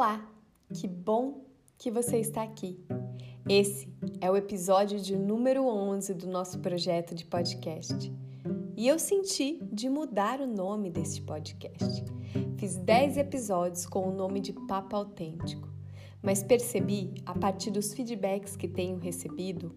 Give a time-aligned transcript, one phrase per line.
[0.00, 0.26] Olá,
[0.72, 1.44] que bom
[1.76, 2.82] que você está aqui.
[3.46, 3.86] Esse
[4.18, 8.10] é o episódio de número 11 do nosso projeto de podcast.
[8.78, 12.02] E eu senti de mudar o nome deste podcast.
[12.56, 15.68] Fiz 10 episódios com o nome de Papo Autêntico,
[16.22, 19.76] mas percebi, a partir dos feedbacks que tenho recebido,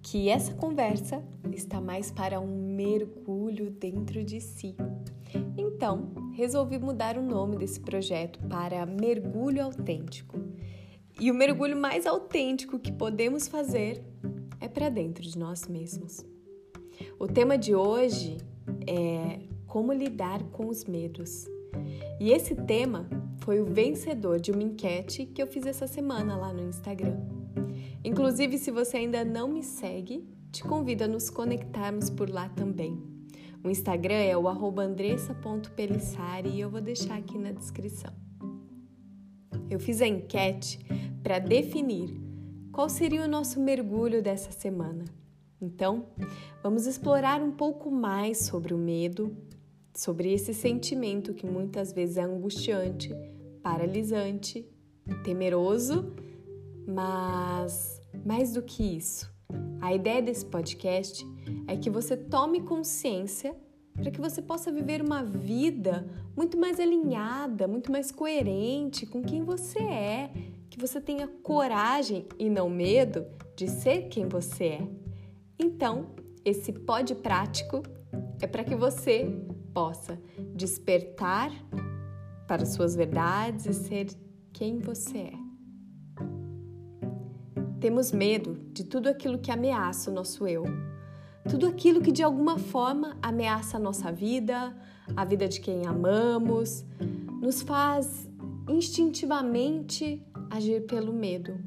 [0.00, 4.76] que essa conversa está mais para um mergulho dentro de si.
[5.58, 10.38] Então, resolvi mudar o nome desse projeto para Mergulho Autêntico.
[11.18, 14.04] E o mergulho mais autêntico que podemos fazer
[14.60, 16.22] é para dentro de nós mesmos.
[17.18, 18.36] O tema de hoje
[18.86, 21.46] é como lidar com os medos.
[22.20, 26.52] E esse tema foi o vencedor de uma enquete que eu fiz essa semana lá
[26.52, 27.16] no Instagram.
[28.04, 33.15] Inclusive, se você ainda não me segue, te convido a nos conectarmos por lá também.
[33.66, 34.48] O Instagram é o
[34.78, 38.12] andressa.pelissari e eu vou deixar aqui na descrição.
[39.68, 40.78] Eu fiz a enquete
[41.20, 42.16] para definir
[42.70, 45.04] qual seria o nosso mergulho dessa semana.
[45.60, 46.06] Então,
[46.62, 49.36] vamos explorar um pouco mais sobre o medo,
[49.92, 53.12] sobre esse sentimento que muitas vezes é angustiante,
[53.64, 54.64] paralisante,
[55.24, 56.14] temeroso,
[56.86, 59.28] mas mais do que isso,
[59.80, 61.24] a ideia desse podcast
[61.66, 63.54] é que você tome consciência
[63.94, 69.42] para que você possa viver uma vida muito mais alinhada, muito mais coerente com quem
[69.42, 70.30] você é,
[70.68, 73.24] que você tenha coragem e não medo
[73.54, 74.88] de ser quem você é.
[75.58, 76.08] Então,
[76.44, 77.82] esse pod prático
[78.40, 79.26] é para que você
[79.72, 80.20] possa
[80.54, 81.50] despertar
[82.46, 84.08] para suas verdades e ser
[84.52, 85.45] quem você é.
[87.80, 90.64] Temos medo de tudo aquilo que ameaça o nosso eu,
[91.48, 94.74] tudo aquilo que de alguma forma ameaça a nossa vida,
[95.14, 96.86] a vida de quem amamos,
[97.40, 98.28] nos faz
[98.66, 101.60] instintivamente agir pelo medo.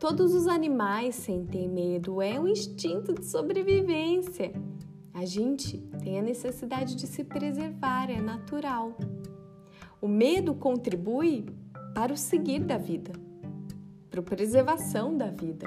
[0.00, 4.52] Todos os animais sentem medo, é um instinto de sobrevivência.
[5.12, 8.96] A gente tem a necessidade de se preservar, é natural.
[10.00, 11.44] O medo contribui
[11.94, 13.27] para o seguir da vida
[14.10, 15.66] para a preservação da vida.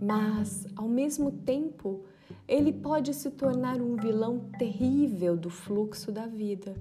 [0.00, 2.04] Mas, ao mesmo tempo,
[2.46, 6.74] ele pode se tornar um vilão terrível do fluxo da vida,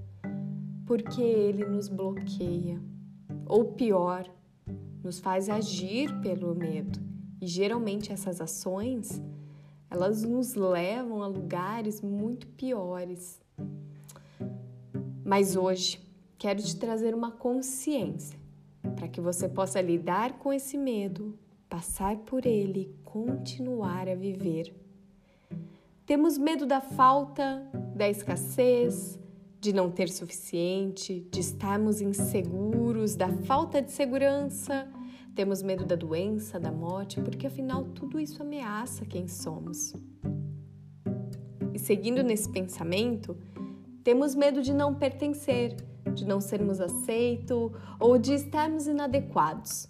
[0.85, 2.81] porque ele nos bloqueia,
[3.45, 4.27] ou pior,
[5.03, 6.99] nos faz agir pelo medo.
[7.39, 9.21] E geralmente essas ações,
[9.89, 13.39] elas nos levam a lugares muito piores.
[15.23, 16.01] Mas hoje
[16.37, 18.40] quero te trazer uma consciência
[18.95, 21.37] para que você possa lidar com esse medo,
[21.69, 24.73] passar por ele e continuar a viver.
[26.05, 27.65] Temos medo da falta,
[27.95, 29.19] da escassez,
[29.59, 34.91] de não ter suficiente, de estarmos inseguros, da falta de segurança.
[35.35, 39.93] Temos medo da doença, da morte, porque afinal tudo isso ameaça quem somos.
[41.73, 43.37] E seguindo nesse pensamento,
[44.03, 45.77] temos medo de não pertencer,
[46.13, 49.87] de não sermos aceitos ou de estarmos inadequados,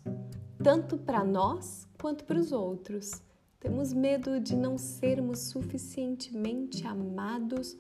[0.64, 3.22] tanto para nós quanto para os outros.
[3.60, 7.78] Temos medo de não sermos suficientemente amados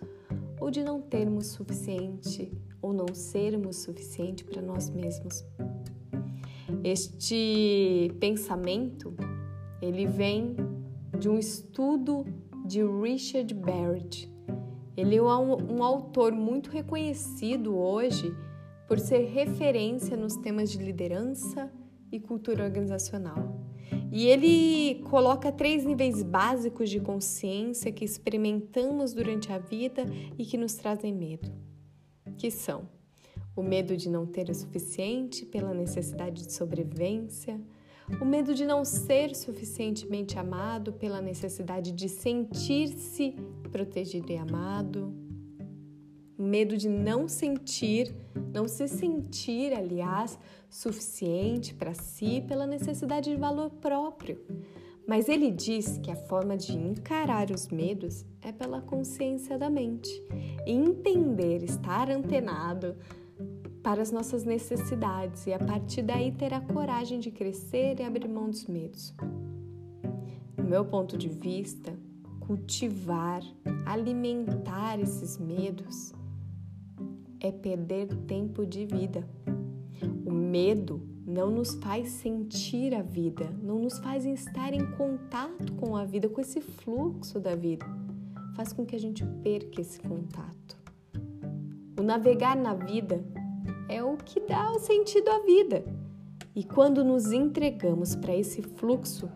[0.60, 5.44] ou de não termos suficiente ou não sermos suficiente para nós mesmos.
[6.84, 9.16] Este pensamento,
[9.82, 10.56] ele vem
[11.20, 12.26] de um estudo
[12.66, 14.32] de Richard Barrett,
[15.02, 18.36] ele é um, um autor muito reconhecido hoje
[18.88, 21.72] por ser referência nos temas de liderança
[22.12, 23.60] e cultura organizacional.
[24.12, 30.06] E ele coloca três níveis básicos de consciência que experimentamos durante a vida
[30.38, 31.52] e que nos trazem medo,
[32.38, 32.88] que são
[33.56, 37.60] o medo de não ter o suficiente pela necessidade de sobrevivência,
[38.20, 43.36] o medo de não ser suficientemente amado pela necessidade de sentir-se
[43.72, 45.14] protegido e amado,
[46.38, 48.14] o medo de não sentir,
[48.52, 50.40] não se sentir, aliás,
[50.70, 54.40] suficiente para si pela necessidade de valor próprio.
[55.08, 60.10] Mas ele diz que a forma de encarar os medos é pela consciência da mente.
[60.66, 62.96] Entender, estar antenado,
[63.84, 68.28] para as nossas necessidades e a partir daí ter a coragem de crescer e abrir
[68.28, 69.14] mão dos medos.
[70.56, 71.94] Do meu ponto de vista,
[72.40, 73.42] cultivar,
[73.86, 76.14] alimentar esses medos
[77.40, 79.28] é perder tempo de vida.
[80.26, 85.96] O medo não nos faz sentir a vida, não nos faz estar em contato com
[85.96, 87.86] a vida, com esse fluxo da vida.
[88.56, 90.78] Faz com que a gente perca esse contato.
[91.98, 93.24] O navegar na vida
[93.92, 95.84] é o que dá o sentido à vida.
[96.56, 99.30] E quando nos entregamos para esse fluxo,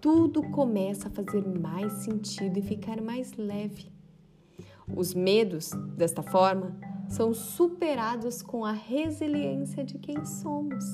[0.00, 3.90] tudo começa a fazer mais sentido e ficar mais leve.
[4.94, 6.76] Os medos, desta forma,
[7.08, 10.84] são superados com a resiliência de quem somos,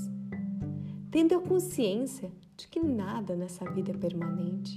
[1.11, 4.75] tendo a consciência de que nada nessa vida é permanente.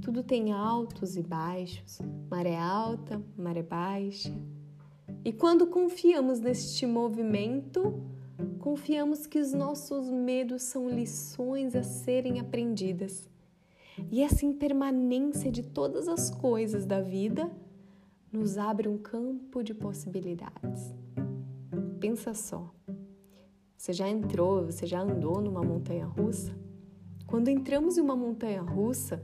[0.00, 1.98] Tudo tem altos e baixos,
[2.30, 4.32] maré alta, maré baixa.
[5.24, 7.98] E quando confiamos neste movimento,
[8.58, 13.26] confiamos que os nossos medos são lições a serem aprendidas.
[14.10, 17.50] E essa impermanência de todas as coisas da vida
[18.30, 20.94] nos abre um campo de possibilidades.
[22.00, 22.70] Pensa só.
[23.78, 26.54] Você já entrou, você já andou numa montanha russa?
[27.26, 29.22] Quando entramos em uma montanha russa,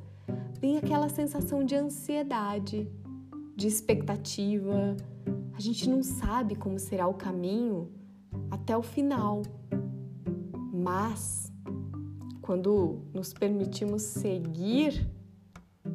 [0.60, 2.90] vem aquela sensação de ansiedade,
[3.54, 4.96] de expectativa.
[5.60, 7.92] A gente não sabe como será o caminho
[8.50, 9.42] até o final.
[10.72, 11.52] Mas
[12.40, 15.06] quando nos permitimos seguir,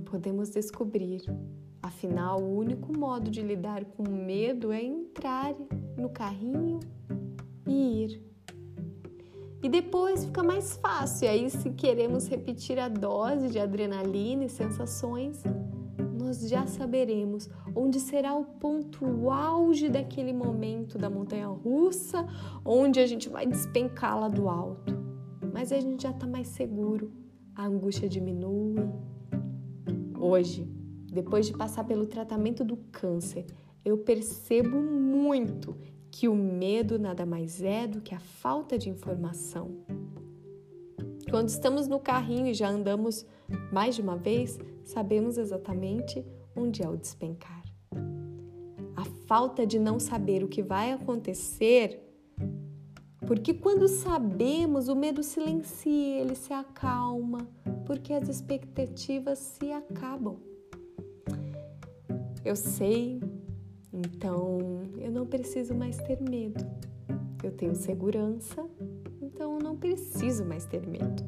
[0.06, 1.24] podemos descobrir
[1.82, 5.56] Afinal, o único modo de lidar com o medo é entrar
[5.98, 6.80] no carrinho
[7.68, 8.24] e ir.
[9.64, 11.26] E depois fica mais fácil.
[11.26, 15.44] E aí, se queremos repetir a dose de adrenalina e sensações,
[16.42, 22.28] já saberemos onde será o ponto auge daquele momento da montanha russa,
[22.64, 24.98] onde a gente vai despencá-la do alto.
[25.54, 27.12] Mas a gente já está mais seguro,
[27.56, 28.76] a angústia diminui.
[30.20, 30.68] Hoje,
[31.12, 33.46] depois de passar pelo tratamento do câncer,
[33.84, 35.78] eu percebo muito
[36.12, 39.84] que o medo nada mais é do que a falta de informação.
[41.30, 43.26] Quando estamos no carrinho e já andamos
[43.72, 47.64] mais de uma vez, sabemos exatamente onde é o despencar.
[48.96, 52.02] A falta de não saber o que vai acontecer,
[53.28, 57.48] porque quando sabemos, o medo silencia, ele se acalma,
[57.86, 60.38] porque as expectativas se acabam.
[62.44, 63.20] Eu sei,
[63.92, 64.60] então
[65.00, 66.64] eu não preciso mais ter medo.
[67.44, 68.64] Eu tenho segurança,
[69.22, 71.24] então eu não preciso mais ter medo.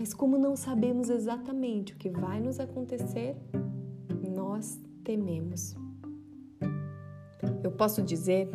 [0.00, 3.36] Mas como não sabemos exatamente o que vai nos acontecer,
[4.34, 5.76] nós tememos.
[7.62, 8.50] Eu posso dizer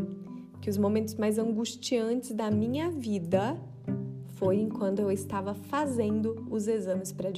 [0.60, 3.58] que os momentos mais angustiantes da minha vida
[4.34, 7.30] foi quando eu estava fazendo os exames para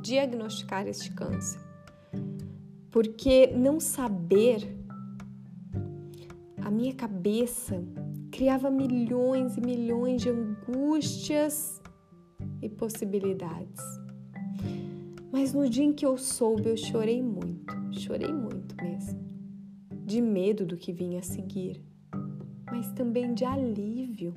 [0.00, 1.68] diagnosticar este câncer
[2.90, 4.76] porque não saber,
[6.62, 7.82] a minha cabeça
[8.30, 11.80] criava milhões e milhões de angústias
[12.60, 13.82] e possibilidades.
[15.30, 19.20] Mas no dia em que eu soube, eu chorei muito, chorei muito mesmo,
[20.04, 21.82] de medo do que vinha a seguir,
[22.70, 24.34] mas também de alívio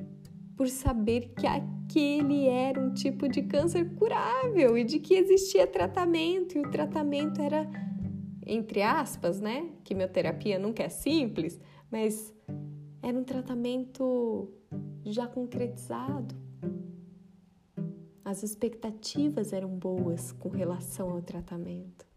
[0.55, 6.57] por saber que aquele era um tipo de câncer curável e de que existia tratamento
[6.57, 7.67] e o tratamento era
[8.45, 9.69] entre aspas, né?
[9.83, 11.59] Quimioterapia nunca é simples,
[11.89, 12.33] mas
[13.01, 14.51] era um tratamento
[15.05, 16.35] já concretizado.
[18.31, 22.07] As expectativas eram boas com relação ao tratamento.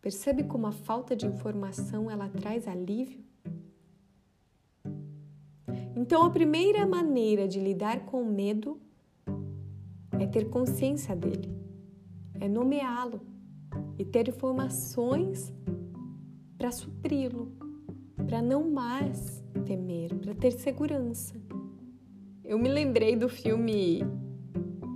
[0.00, 3.22] Percebe como a falta de informação ela traz alívio?
[5.94, 8.80] Então, a primeira maneira de lidar com o medo
[10.18, 11.54] é ter consciência dele,
[12.40, 13.20] é nomeá-lo
[13.98, 15.52] e ter informações
[16.56, 17.52] para supri-lo,
[18.26, 21.34] para não mais temer, para ter segurança.
[22.42, 24.00] Eu me lembrei do filme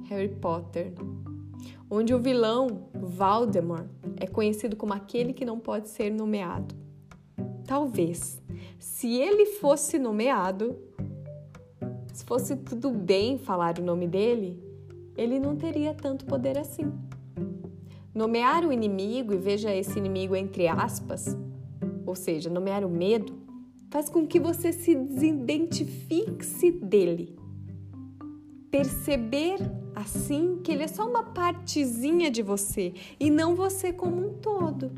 [0.09, 0.93] Harry Potter,
[1.91, 3.87] onde o vilão Voldemort
[4.17, 6.75] é conhecido como aquele que não pode ser nomeado.
[7.67, 8.41] Talvez,
[8.79, 10.77] se ele fosse nomeado,
[12.13, 14.63] se fosse tudo bem falar o nome dele,
[15.17, 16.93] ele não teria tanto poder assim.
[18.15, 21.37] Nomear o inimigo e veja esse inimigo entre aspas,
[22.07, 23.35] ou seja, nomear o medo,
[23.91, 27.37] faz com que você se desidentifique dele.
[28.71, 29.59] Perceber
[29.97, 34.93] assim que ele é só uma partezinha de você e não você como um todo.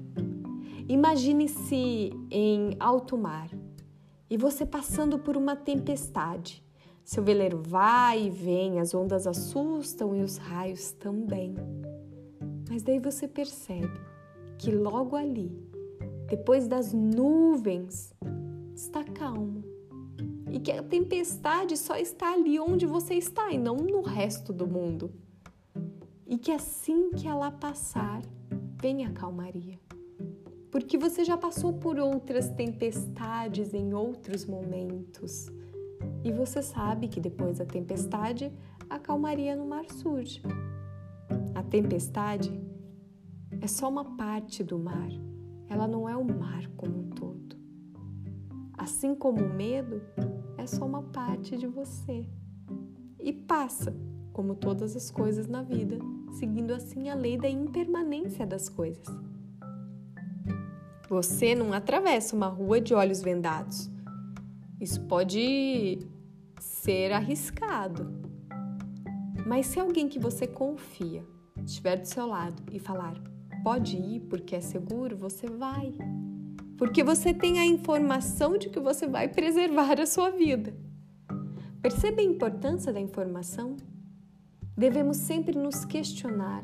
[0.88, 3.48] Imagine-se em alto mar
[4.28, 6.64] e você passando por uma tempestade.
[7.04, 11.54] Seu veleiro vai e vem, as ondas assustam e os raios também.
[12.68, 14.00] Mas daí você percebe
[14.58, 15.50] que logo ali,
[16.26, 18.12] depois das nuvens,
[18.74, 19.77] está calmo.
[20.50, 24.66] E que a tempestade só está ali onde você está e não no resto do
[24.66, 25.12] mundo.
[26.26, 28.22] E que assim que ela passar,
[28.80, 29.78] vem a calmaria.
[30.70, 35.46] Porque você já passou por outras tempestades em outros momentos.
[36.22, 38.52] E você sabe que depois da tempestade,
[38.88, 40.42] a calmaria no mar surge.
[41.54, 42.52] A tempestade
[43.60, 45.08] é só uma parte do mar,
[45.68, 47.56] ela não é o mar como um todo.
[48.76, 50.00] Assim como o medo
[50.68, 52.26] só uma parte de você
[53.18, 53.94] e passa,
[54.32, 55.98] como todas as coisas na vida,
[56.32, 59.06] seguindo assim a lei da impermanência das coisas.
[61.08, 63.90] Você não atravessa uma rua de olhos vendados.
[64.78, 66.06] Isso pode
[66.60, 68.12] ser arriscado.
[69.46, 71.24] Mas se alguém que você confia
[71.64, 73.14] estiver do seu lado e falar,
[73.64, 75.92] pode ir porque é seguro, você vai.
[76.78, 80.72] Porque você tem a informação de que você vai preservar a sua vida.
[81.82, 83.76] Percebe a importância da informação?
[84.76, 86.62] Devemos sempre nos questionar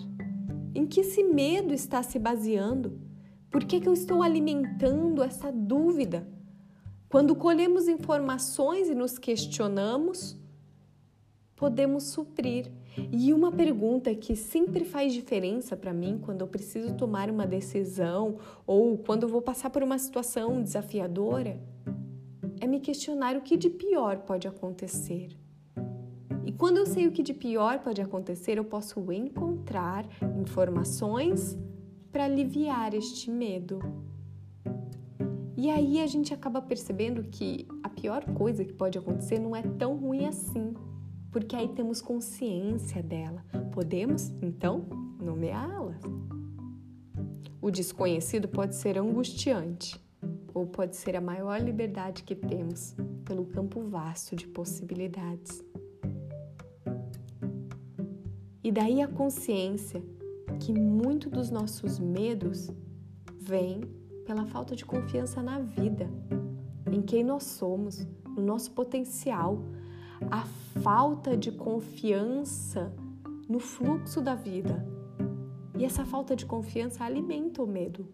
[0.72, 3.00] em que esse medo está se baseando.
[3.50, 6.26] Por que, que eu estou alimentando essa dúvida?
[7.08, 10.36] Quando colhemos informações e nos questionamos,
[11.56, 12.70] podemos suprir.
[13.10, 18.36] E uma pergunta que sempre faz diferença para mim quando eu preciso tomar uma decisão
[18.66, 21.60] ou quando eu vou passar por uma situação desafiadora
[22.60, 25.36] é me questionar o que de pior pode acontecer.
[26.46, 30.06] E quando eu sei o que de pior pode acontecer, eu posso encontrar
[30.38, 31.58] informações
[32.12, 33.80] para aliviar este medo.
[35.56, 39.62] E aí a gente acaba percebendo que a pior coisa que pode acontecer não é
[39.62, 40.74] tão ruim assim
[41.34, 43.44] porque aí temos consciência dela.
[43.72, 44.86] Podemos, então,
[45.20, 45.98] nomeá-la.
[47.60, 50.00] O desconhecido pode ser angustiante
[50.54, 55.60] ou pode ser a maior liberdade que temos pelo campo vasto de possibilidades.
[58.62, 60.00] E daí a consciência
[60.60, 62.70] que muito dos nossos medos
[63.40, 63.80] vem
[64.24, 66.08] pela falta de confiança na vida,
[66.92, 69.58] em quem nós somos, no nosso potencial,
[70.30, 70.44] a
[70.82, 72.92] falta de confiança
[73.48, 74.86] no fluxo da vida.
[75.76, 78.08] E essa falta de confiança alimenta o medo.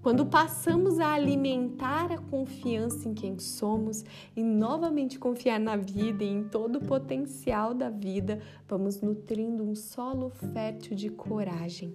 [0.00, 6.28] Quando passamos a alimentar a confiança em quem somos e novamente confiar na vida e
[6.28, 11.94] em todo o potencial da vida, vamos nutrindo um solo fértil de coragem.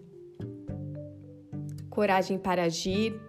[1.90, 3.20] Coragem para agir,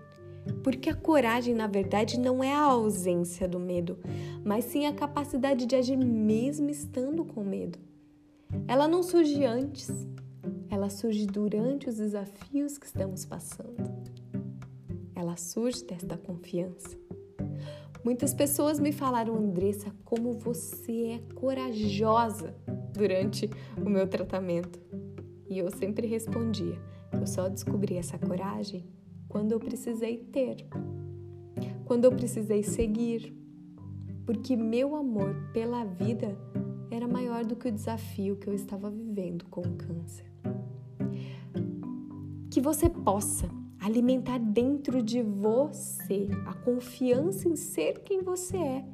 [0.63, 3.99] porque a coragem, na verdade, não é a ausência do medo,
[4.45, 7.79] mas sim a capacidade de agir mesmo estando com medo.
[8.67, 9.91] Ela não surge antes,
[10.71, 13.77] ela surge durante os desafios que estamos passando.
[15.15, 16.97] Ela surge desta confiança.
[18.05, 22.55] Muitas pessoas me falaram, Andressa, como você é corajosa
[22.93, 23.49] durante
[23.79, 24.79] o meu tratamento.
[25.49, 26.79] E eu sempre respondia:
[27.13, 28.85] eu só descobri essa coragem
[29.35, 30.65] quando eu precisei ter,
[31.85, 33.37] quando eu precisei seguir,
[34.25, 36.39] porque meu amor pela vida
[36.89, 40.25] era maior do que o desafio que eu estava vivendo com o câncer.
[42.49, 43.51] Que você possa
[43.81, 48.85] alimentar dentro de você a confiança em ser quem você é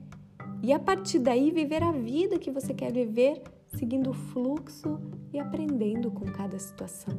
[0.63, 3.43] e a partir daí viver a vida que você quer viver,
[3.77, 4.99] seguindo o fluxo
[5.35, 7.15] e aprendendo com cada situação.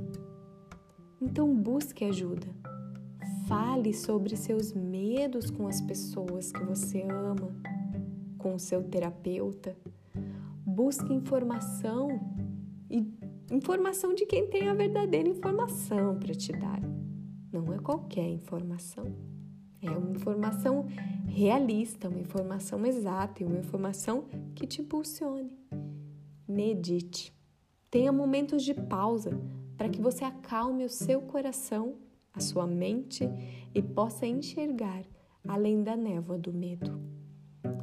[1.22, 2.81] Então busque ajuda.
[3.52, 7.54] Fale sobre seus medos com as pessoas que você ama,
[8.38, 9.76] com o seu terapeuta.
[10.66, 12.08] Busque informação
[12.90, 13.06] e
[13.52, 16.80] informação de quem tem a verdadeira informação para te dar.
[17.52, 19.04] Não é qualquer informação.
[19.82, 20.86] É uma informação
[21.28, 25.52] realista, uma informação exata e uma informação que te impulsione.
[26.48, 27.36] Medite.
[27.90, 29.38] Tenha momentos de pausa
[29.76, 31.98] para que você acalme o seu coração
[32.34, 33.30] a sua mente
[33.74, 35.04] e possa enxergar
[35.48, 37.00] além da névoa do medo.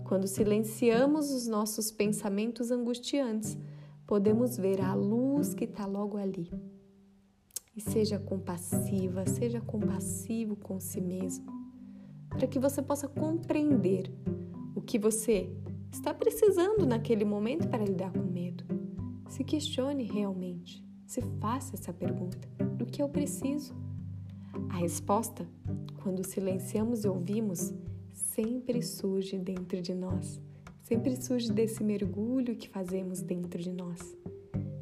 [0.04, 3.58] Quando silenciamos os nossos pensamentos angustiantes,
[4.06, 6.50] podemos ver a luz que está logo ali.
[7.76, 11.46] E seja compassiva, seja compassivo com si mesmo,
[12.30, 14.10] para que você possa compreender
[14.74, 15.48] o que você
[15.92, 18.64] está precisando naquele momento para lidar com medo.
[19.28, 23.74] Se questione realmente, se faça essa pergunta: do que eu preciso?
[24.70, 25.46] A resposta,
[26.02, 27.72] quando silenciamos e ouvimos,
[28.12, 30.40] sempre surge dentro de nós,
[30.82, 34.16] sempre surge desse mergulho que fazemos dentro de nós.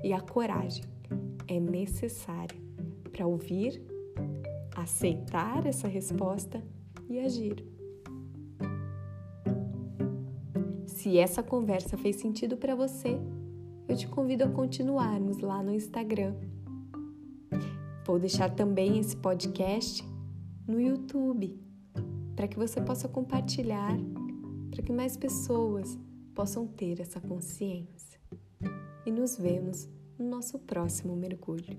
[0.04, 0.84] E a coragem
[1.48, 2.58] é necessária
[3.10, 3.82] para ouvir,
[4.76, 6.62] aceitar essa resposta
[7.08, 7.64] e agir.
[10.86, 13.18] Se essa conversa fez sentido para você,
[13.88, 16.34] eu te convido a continuarmos lá no Instagram
[18.06, 20.04] Vou deixar também esse podcast
[20.64, 21.60] no YouTube
[22.36, 23.96] para que você possa compartilhar,
[24.70, 25.98] para que mais pessoas
[26.32, 28.20] possam ter essa consciência.
[29.04, 31.76] E nos vemos no nosso próximo mergulho.